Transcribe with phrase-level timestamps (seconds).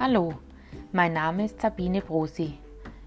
[0.00, 0.34] Hallo,
[0.92, 2.56] mein Name ist Sabine Brosi.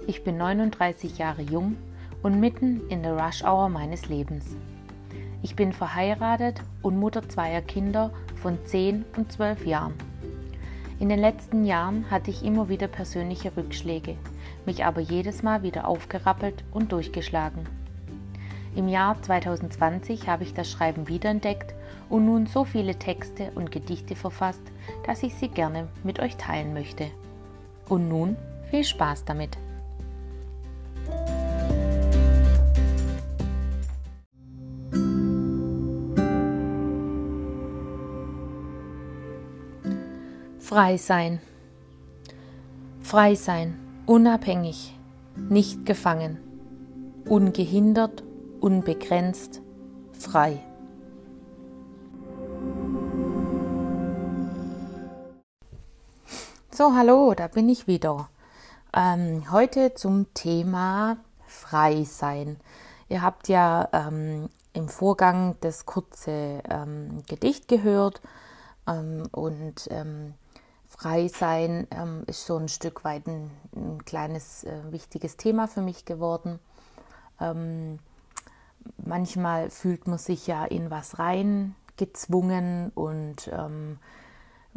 [0.07, 1.77] Ich bin 39 Jahre jung
[2.21, 4.57] und mitten in der Rush Hour meines Lebens.
[5.41, 9.93] Ich bin verheiratet und Mutter zweier Kinder von 10 und 12 Jahren.
[10.99, 14.17] In den letzten Jahren hatte ich immer wieder persönliche Rückschläge,
[14.65, 17.69] mich aber jedes Mal wieder aufgerappelt und durchgeschlagen.
[18.75, 21.73] Im Jahr 2020 habe ich das Schreiben wiederentdeckt
[22.11, 24.61] und nun so viele Texte und Gedichte verfasst,
[25.05, 27.07] dass ich sie gerne mit euch teilen möchte.
[27.87, 28.35] Und nun
[28.69, 29.57] viel Spaß damit!
[40.59, 41.39] Frei sein.
[43.01, 44.95] Frei sein, unabhängig,
[45.35, 46.37] nicht gefangen,
[47.27, 48.23] ungehindert,
[48.61, 49.61] unbegrenzt,
[50.13, 50.63] frei.
[56.81, 58.27] So, hallo, da bin ich wieder.
[58.91, 62.57] Ähm, heute zum Thema Frei sein.
[63.07, 68.19] Ihr habt ja ähm, im Vorgang das kurze ähm, Gedicht gehört
[68.87, 70.33] ähm, und ähm,
[70.87, 75.81] Frei sein ähm, ist so ein Stück weit ein, ein kleines äh, wichtiges Thema für
[75.81, 76.57] mich geworden.
[78.97, 83.51] manchmal fühlt man sich ja in was rein gezwungen und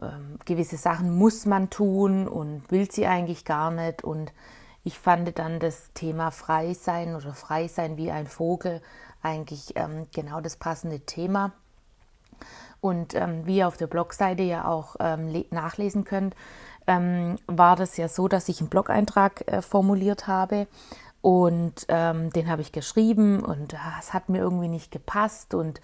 [0.01, 4.05] ähm, gewisse Sachen muss man tun und will sie eigentlich gar nicht.
[4.05, 4.33] Und
[4.83, 8.83] ich fand dann das Thema Frei sein oder Frei sein wie ein Vogel
[9.23, 11.53] eigentlich ähm, genau das passende Thema.
[12.81, 16.35] Und ähm, wie ihr auf der Blogseite ja auch ähm, nachlesen könnt,
[16.87, 20.67] ähm, war das ja so, dass ich einen Blog-Eintrag äh, formuliert habe
[21.23, 25.81] und ähm, den habe ich geschrieben und ah, es hat mir irgendwie nicht gepasst und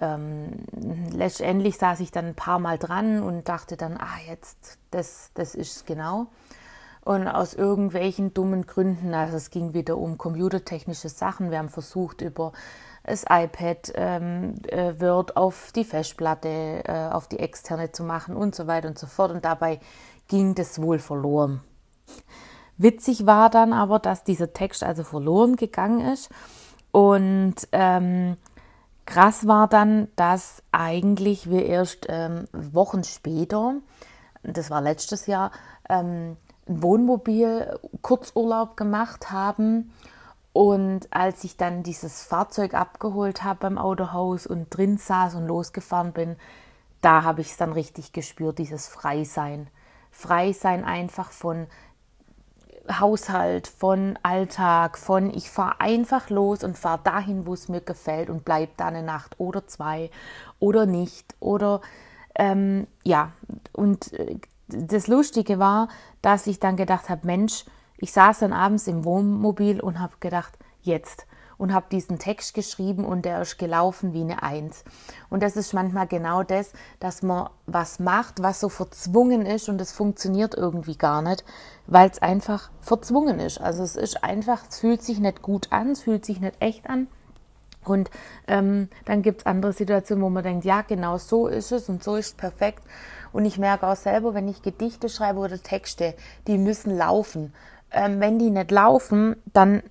[0.00, 0.64] ähm,
[1.12, 5.54] letztendlich saß ich dann ein paar Mal dran und dachte dann, ah, jetzt, das, das
[5.54, 6.26] ist genau.
[7.02, 12.22] Und aus irgendwelchen dummen Gründen, also es ging wieder um computertechnische Sachen, wir haben versucht
[12.22, 12.52] über
[13.04, 18.54] das iPad ähm, äh, Word auf die Festplatte, äh, auf die externe zu machen und
[18.54, 19.30] so weiter und so fort.
[19.30, 19.78] Und dabei
[20.28, 21.60] ging das wohl verloren.
[22.78, 26.30] Witzig war dann aber, dass dieser Text also verloren gegangen ist
[26.90, 28.36] und ähm,
[29.06, 33.76] Krass war dann, dass eigentlich wir erst ähm, Wochen später,
[34.42, 35.50] das war letztes Jahr,
[35.88, 39.92] ähm, ein Wohnmobil Kurzurlaub gemacht haben.
[40.52, 46.12] Und als ich dann dieses Fahrzeug abgeholt habe beim Autohaus und drin saß und losgefahren
[46.12, 46.36] bin,
[47.00, 49.68] da habe ich es dann richtig gespürt, dieses Freisein.
[50.10, 51.66] Freisein einfach von
[52.90, 58.28] Haushalt, von Alltag, von ich fahre einfach los und fahre dahin, wo es mir gefällt
[58.30, 60.10] und bleib da eine Nacht oder zwei
[60.58, 61.34] oder nicht.
[61.40, 61.80] Oder
[62.34, 63.32] ähm, ja,
[63.72, 65.88] und äh, das Lustige war,
[66.22, 67.64] dass ich dann gedacht habe, Mensch,
[67.96, 71.26] ich saß dann abends im Wohnmobil und habe gedacht, jetzt
[71.58, 74.84] und habe diesen Text geschrieben und der ist gelaufen wie eine Eins.
[75.30, 79.80] Und das ist manchmal genau das, dass man was macht, was so verzwungen ist und
[79.80, 81.44] es funktioniert irgendwie gar nicht,
[81.86, 83.60] weil es einfach verzwungen ist.
[83.60, 86.88] Also es ist einfach, es fühlt sich nicht gut an, es fühlt sich nicht echt
[86.88, 87.08] an.
[87.84, 88.10] Und
[88.48, 92.02] ähm, dann gibt es andere Situationen, wo man denkt, ja, genau so ist es und
[92.02, 92.82] so ist es perfekt.
[93.32, 96.14] Und ich merke auch selber, wenn ich Gedichte schreibe oder Texte,
[96.46, 97.52] die müssen laufen.
[97.90, 99.82] Ähm, wenn die nicht laufen, dann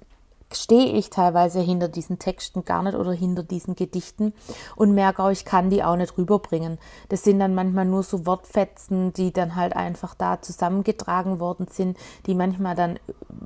[0.55, 4.33] stehe ich teilweise hinter diesen Texten gar nicht oder hinter diesen Gedichten
[4.75, 6.77] und merke auch, ich kann die auch nicht rüberbringen.
[7.09, 11.97] Das sind dann manchmal nur so Wortfetzen, die dann halt einfach da zusammengetragen worden sind,
[12.25, 12.99] die manchmal dann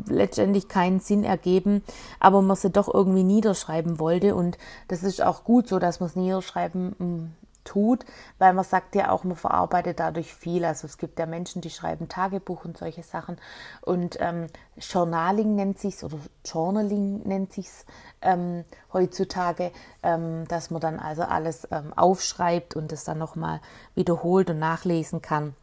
[0.07, 1.84] letztendlich keinen Sinn ergeben,
[2.19, 4.57] aber man sie doch irgendwie niederschreiben wollte und
[4.88, 8.05] das ist auch gut so, dass man es niederschreiben mm, tut,
[8.39, 10.66] weil man sagt ja auch, man verarbeitet dadurch viel.
[10.66, 13.38] Also es gibt ja Menschen, die schreiben Tagebuch und solche Sachen.
[13.81, 14.47] Und ähm,
[14.78, 17.85] Journaling nennt sich's oder Journaling nennt sich's
[18.22, 18.63] ähm,
[18.94, 19.72] heutzutage,
[20.03, 23.62] ähm, dass man dann also alles ähm, aufschreibt und es dann nochmal
[23.95, 25.53] wiederholt und nachlesen kann.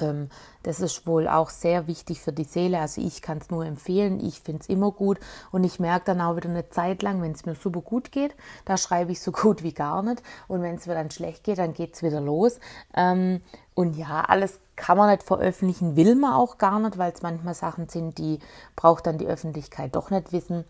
[0.00, 0.30] Ähm,
[0.62, 2.78] das ist wohl auch sehr wichtig für die Seele.
[2.78, 4.24] Also ich kann es nur empfehlen.
[4.24, 5.18] Ich finde es immer gut.
[5.50, 8.34] Und ich merke dann auch wieder eine Zeit lang, wenn es mir super gut geht,
[8.64, 10.22] da schreibe ich so gut wie gar nicht.
[10.48, 12.58] Und wenn es mir dann schlecht geht, dann geht es wieder los.
[12.94, 13.40] Ähm,
[13.74, 17.54] und ja, alles kann man nicht veröffentlichen, will man auch gar nicht, weil es manchmal
[17.54, 18.38] Sachen sind, die
[18.76, 20.64] braucht dann die Öffentlichkeit doch nicht wissen.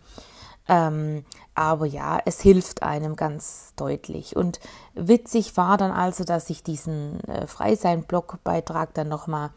[0.69, 1.25] Ähm,
[1.55, 4.37] aber ja, es hilft einem ganz deutlich.
[4.37, 4.61] Und
[4.95, 9.51] witzig war dann also, dass ich diesen äh, Freisein-Blogbeitrag dann nochmal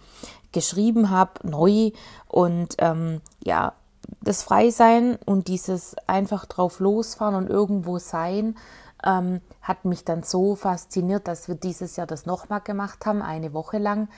[0.52, 1.92] geschrieben habe, neu.
[2.28, 3.74] Und ähm, ja,
[4.22, 8.56] das Freisein und dieses einfach drauf losfahren und irgendwo sein,
[9.04, 13.54] ähm, hat mich dann so fasziniert, dass wir dieses Jahr das nochmal gemacht haben, eine
[13.54, 14.10] Woche lang.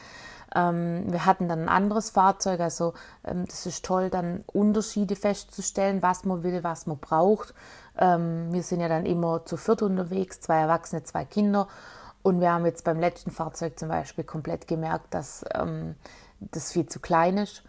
[0.55, 2.94] Ähm, wir hatten dann ein anderes Fahrzeug, also
[3.25, 7.53] ähm, das ist toll, dann Unterschiede festzustellen, was man will, was man braucht.
[7.97, 11.67] Ähm, wir sind ja dann immer zu viert unterwegs, zwei Erwachsene, zwei Kinder.
[12.23, 15.45] Und wir haben jetzt beim letzten Fahrzeug zum Beispiel komplett gemerkt, dass
[16.39, 17.63] das viel zu klein ist.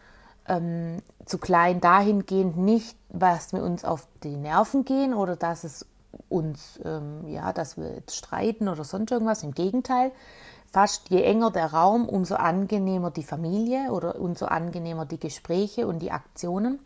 [0.48, 5.86] Ähm, zu klein dahingehend nicht, was wir uns auf die Nerven gehen oder dass es
[6.28, 9.42] uns, ähm, ja, dass wir jetzt streiten oder sonst irgendwas.
[9.42, 10.10] Im Gegenteil,
[10.70, 16.00] fast je enger der Raum, umso angenehmer die Familie oder umso angenehmer die Gespräche und
[16.00, 16.78] die Aktionen.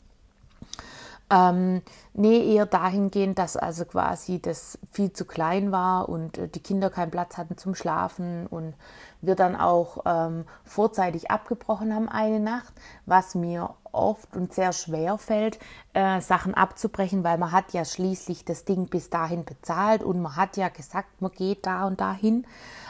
[1.30, 1.80] Ähm,
[2.12, 6.90] nee, eher dahingehend, dass also quasi das viel zu klein war und äh, die Kinder
[6.90, 8.74] keinen Platz hatten zum Schlafen und
[9.22, 12.74] wir dann auch ähm, vorzeitig abgebrochen haben eine Nacht,
[13.06, 15.58] was mir oft und sehr schwer fällt,
[15.94, 20.36] äh, Sachen abzubrechen, weil man hat ja schließlich das Ding bis dahin bezahlt und man
[20.36, 22.46] hat ja gesagt, man geht da und dahin.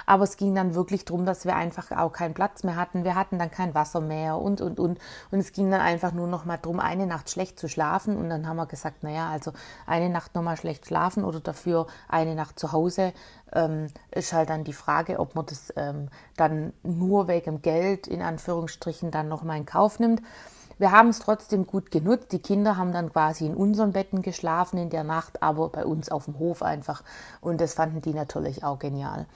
[0.06, 3.04] Aber es ging dann wirklich darum, dass wir einfach auch keinen Platz mehr hatten.
[3.04, 4.98] Wir hatten dann kein Wasser mehr und, und, und.
[5.30, 8.16] Und es ging dann einfach nur noch mal darum, eine Nacht schlecht zu schlafen.
[8.16, 9.52] Und dann haben wir gesagt, naja, also
[9.86, 13.12] eine Nacht noch mal schlecht schlafen oder dafür eine Nacht zu Hause.
[13.52, 18.22] Ähm, ist halt dann die Frage, ob man das ähm, dann nur wegen Geld in
[18.22, 20.22] Anführungsstrichen dann noch mal in Kauf nimmt.
[20.78, 22.32] Wir haben es trotzdem gut genutzt.
[22.32, 26.10] Die Kinder haben dann quasi in unseren Betten geschlafen in der Nacht, aber bei uns
[26.10, 27.04] auf dem Hof einfach.
[27.40, 29.26] Und das fanden die natürlich auch genial.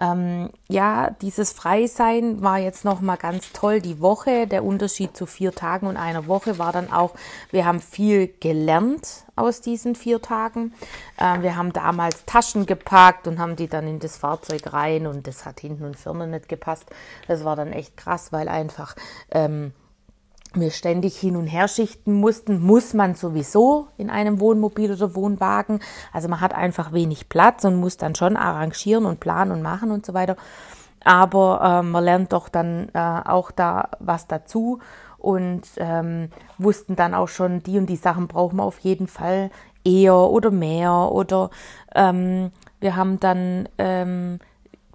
[0.00, 3.80] Ähm, ja, dieses Freisein war jetzt nochmal ganz toll.
[3.80, 7.14] Die Woche, der Unterschied zu vier Tagen und einer Woche war dann auch,
[7.50, 10.72] wir haben viel gelernt aus diesen vier Tagen.
[11.18, 15.26] Ähm, wir haben damals Taschen gepackt und haben die dann in das Fahrzeug rein und
[15.26, 16.86] das hat hinten und vorne nicht gepasst.
[17.26, 18.94] Das war dann echt krass, weil einfach
[19.30, 19.72] ähm,
[20.54, 25.80] wir ständig hin und her schichten mussten, muss man sowieso in einem Wohnmobil oder Wohnwagen.
[26.12, 29.90] Also man hat einfach wenig Platz und muss dann schon arrangieren und planen und machen
[29.90, 30.36] und so weiter.
[31.04, 34.80] Aber äh, man lernt doch dann äh, auch da was dazu
[35.18, 39.50] und ähm, wussten dann auch schon, die und die Sachen brauchen wir auf jeden Fall
[39.84, 41.50] eher oder mehr oder
[41.94, 42.50] ähm,
[42.80, 44.38] wir haben dann ähm,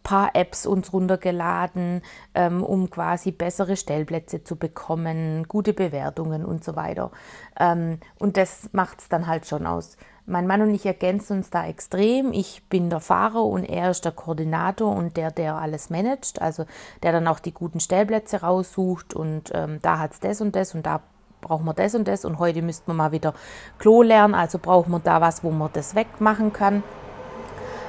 [0.03, 2.01] paar Apps uns runtergeladen,
[2.35, 7.11] ähm, um quasi bessere Stellplätze zu bekommen, gute Bewertungen und so weiter.
[7.59, 9.97] Ähm, und das macht es dann halt schon aus.
[10.25, 12.31] Mein Mann und ich ergänzen uns da extrem.
[12.31, 16.65] Ich bin der Fahrer und er ist der Koordinator und der, der alles managt, also
[17.01, 20.75] der dann auch die guten Stellplätze raussucht und ähm, da hat es das und das
[20.75, 21.01] und da
[21.41, 23.33] brauchen wir das und das und heute müssten wir mal wieder
[23.79, 26.83] Klo lernen, also brauchen wir da was, wo man das wegmachen kann.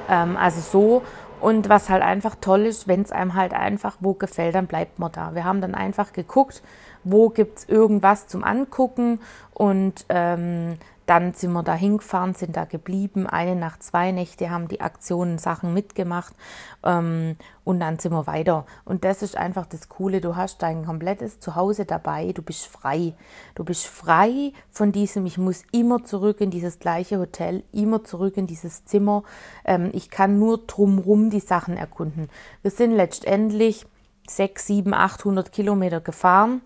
[0.08, 1.02] Ähm, also so
[1.40, 4.98] und was halt einfach toll ist, wenn es einem halt einfach wo gefällt, dann bleibt
[4.98, 5.34] man da.
[5.34, 6.62] Wir haben dann einfach geguckt,
[7.04, 9.20] wo gibt es irgendwas zum Angucken
[9.52, 13.26] und ähm, dann sind wir da hingefahren, sind da geblieben.
[13.26, 16.34] Eine Nacht, zwei Nächte haben die Aktionen Sachen mitgemacht
[16.82, 18.64] ähm, und dann sind wir weiter.
[18.84, 20.20] Und das ist einfach das Coole.
[20.20, 22.32] Du hast dein komplettes Zuhause dabei.
[22.32, 23.14] Du bist frei.
[23.54, 28.36] Du bist frei von diesem, ich muss immer zurück in dieses gleiche Hotel, immer zurück
[28.36, 29.24] in dieses Zimmer.
[29.64, 32.28] Ähm, ich kann nur drumrum die Sachen erkunden.
[32.62, 33.86] Wir sind letztendlich
[34.26, 36.62] sechs, sieben, achthundert Kilometer gefahren.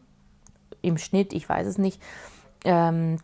[0.80, 2.00] Im Schnitt, ich weiß es nicht.
[2.64, 3.18] Ähm,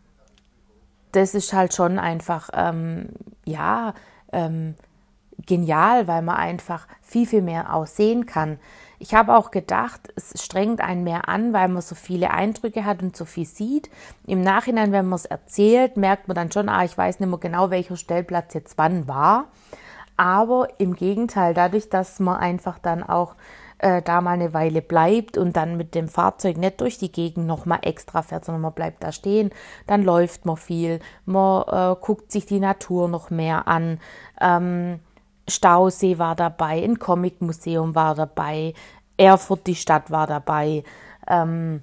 [1.15, 3.09] das ist halt schon einfach, ähm,
[3.45, 3.95] ja,
[4.33, 4.75] ähm,
[5.47, 8.59] genial, weil man einfach viel, viel mehr aussehen kann.
[8.99, 13.03] Ich habe auch gedacht, es strengt einen mehr an, weil man so viele Eindrücke hat
[13.03, 13.91] und so viel sieht.
[14.27, 17.39] Im Nachhinein, wenn man es erzählt, merkt man dann schon, ah, ich weiß nicht mehr
[17.39, 19.47] genau, welcher Stellplatz jetzt wann war.
[20.17, 23.35] Aber im Gegenteil, dadurch, dass man einfach dann auch
[23.85, 27.47] äh, da mal eine Weile bleibt und dann mit dem Fahrzeug nicht durch die Gegend
[27.47, 29.51] nochmal extra fährt, sondern man bleibt da stehen,
[29.87, 34.01] dann läuft man viel, man äh, guckt sich die Natur noch mehr an.
[34.41, 35.01] Ähm,
[35.47, 38.73] Stausee war dabei, ein Comicmuseum war dabei,
[39.19, 40.83] Erfurt, die Stadt war dabei,
[41.29, 41.83] ähm,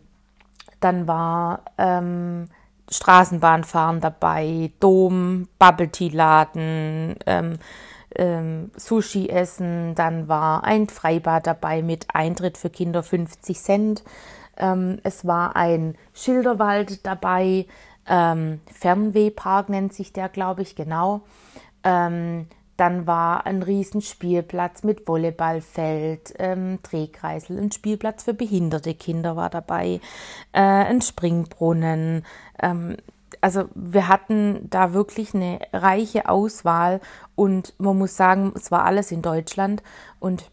[0.79, 2.48] dann war ähm,
[2.89, 7.60] Straßenbahnfahren dabei, Dom, Bubble Tea Laden, ähm,
[8.15, 14.03] ähm, Sushi essen, dann war ein Freibad dabei mit Eintritt für Kinder 50 Cent.
[14.58, 17.65] Ähm, es war ein Schilderwald dabei,
[18.08, 21.22] ähm, Fernwehpark nennt sich der, glaube ich, genau.
[21.84, 29.51] Ähm, dann war ein Riesenspielplatz mit Volleyballfeld, ähm, Drehkreisel, ein Spielplatz für behinderte Kinder war
[29.51, 30.01] dabei,
[30.51, 32.25] äh, ein Springbrunnen,
[32.60, 32.98] ähm,
[33.39, 37.00] also wir hatten da wirklich eine reiche Auswahl
[37.35, 39.81] und man muss sagen, es war alles in Deutschland
[40.19, 40.51] und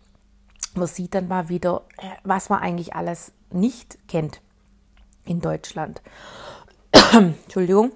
[0.74, 4.40] man sieht dann mal wieder, äh, was man eigentlich alles nicht kennt
[5.24, 6.02] in Deutschland.
[7.12, 7.92] Entschuldigung.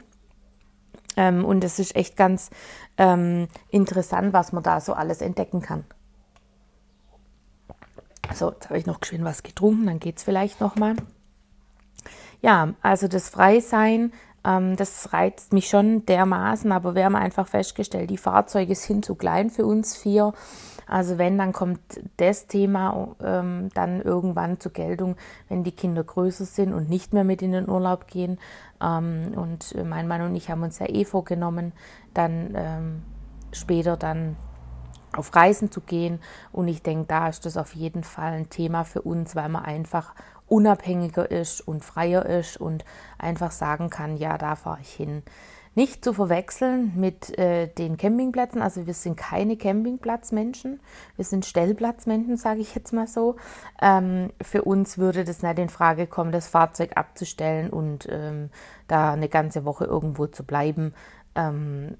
[1.16, 2.50] Ähm, und es ist echt ganz
[2.96, 5.84] ähm, interessant, was man da so alles entdecken kann.
[8.34, 10.96] So, jetzt habe ich noch geschwind was getrunken, dann geht es vielleicht nochmal.
[12.40, 14.12] Ja, also das Freisein,
[14.44, 19.14] ähm, das reizt mich schon dermaßen, aber wir haben einfach festgestellt, die Fahrzeuge sind zu
[19.14, 20.32] klein für uns vier.
[20.86, 21.80] Also wenn, dann kommt
[22.18, 25.16] das Thema ähm, dann irgendwann zur Geltung,
[25.48, 28.38] wenn die Kinder größer sind und nicht mehr mit in den Urlaub gehen.
[28.82, 31.72] Ähm, und mein Mann und ich haben uns ja eh vorgenommen,
[32.12, 33.02] dann ähm,
[33.52, 34.36] später dann
[35.16, 36.20] auf Reisen zu gehen.
[36.52, 39.64] Und ich denke, da ist das auf jeden Fall ein Thema für uns, weil man
[39.64, 40.14] einfach
[40.52, 42.84] unabhängiger ist und freier ist und
[43.18, 45.22] einfach sagen kann, ja, da fahre ich hin.
[45.74, 48.60] Nicht zu verwechseln mit äh, den Campingplätzen.
[48.60, 50.80] Also wir sind keine Campingplatzmenschen.
[51.16, 53.36] Wir sind Stellplatzmenschen, sage ich jetzt mal so.
[53.80, 58.50] Ähm, für uns würde das nicht in Frage kommen, das Fahrzeug abzustellen und ähm,
[58.88, 60.92] da eine ganze Woche irgendwo zu bleiben.
[61.34, 61.96] Ähm,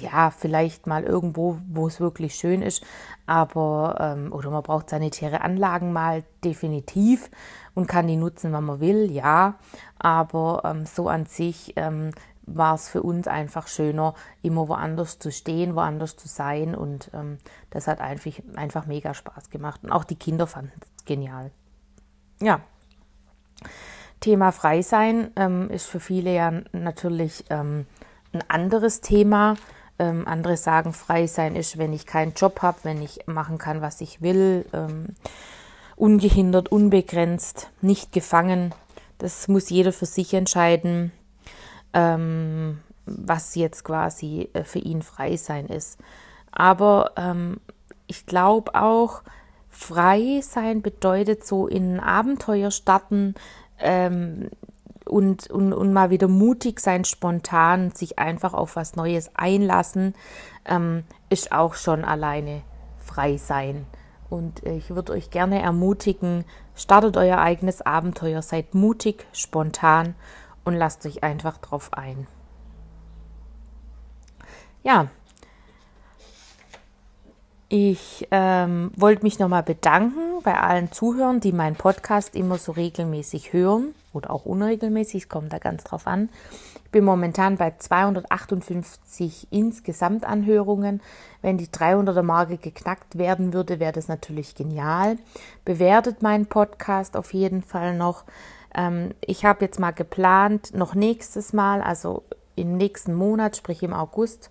[0.00, 2.84] ja, vielleicht mal irgendwo, wo es wirklich schön ist,
[3.26, 7.30] aber ähm, oder man braucht sanitäre Anlagen mal definitiv
[7.74, 9.54] und kann die nutzen, wenn man will, ja,
[9.98, 12.10] aber ähm, so an sich ähm,
[12.46, 17.38] war es für uns einfach schöner, immer woanders zu stehen, woanders zu sein und ähm,
[17.70, 21.50] das hat einfach, einfach mega Spaß gemacht und auch die Kinder fanden es genial.
[22.40, 22.60] Ja.
[24.20, 27.86] Thema Freisein ähm, ist für viele ja natürlich ähm,
[28.32, 29.54] ein anderes Thema.
[29.98, 33.80] Ähm, andere sagen, frei sein ist, wenn ich keinen Job habe, wenn ich machen kann,
[33.80, 35.14] was ich will, ähm,
[35.96, 38.74] ungehindert, unbegrenzt, nicht gefangen.
[39.18, 41.12] Das muss jeder für sich entscheiden,
[41.92, 45.98] ähm, was jetzt quasi äh, für ihn frei sein ist.
[46.50, 47.60] Aber ähm,
[48.06, 49.22] ich glaube auch,
[49.68, 53.34] frei sein bedeutet so in Abenteuer starten,
[53.78, 54.50] ähm,
[55.04, 60.14] und, und, und mal wieder mutig sein, spontan, sich einfach auf was Neues einlassen,
[60.64, 62.62] ähm, ist auch schon alleine
[62.98, 63.86] frei sein.
[64.30, 66.44] Und ich würde euch gerne ermutigen,
[66.74, 70.14] startet euer eigenes Abenteuer, seid mutig, spontan
[70.64, 72.26] und lasst euch einfach drauf ein.
[74.82, 75.08] Ja,
[77.68, 83.52] ich ähm, wollte mich nochmal bedanken bei allen Zuhörern, die meinen Podcast immer so regelmäßig
[83.52, 86.28] hören oder auch unregelmäßig, es kommt da ganz drauf an.
[86.84, 91.00] Ich bin momentan bei 258 insgesamt Anhörungen.
[91.42, 95.18] Wenn die 300er Marke geknackt werden würde, wäre das natürlich genial.
[95.64, 98.24] Bewertet meinen Podcast auf jeden Fall noch.
[98.74, 102.22] Ähm, ich habe jetzt mal geplant, noch nächstes Mal, also
[102.56, 104.50] im nächsten Monat, sprich im August,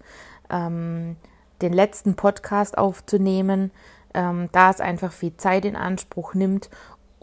[0.49, 1.15] ähm,
[1.61, 3.71] den letzten Podcast aufzunehmen,
[4.13, 6.69] ähm, da es einfach viel Zeit in Anspruch nimmt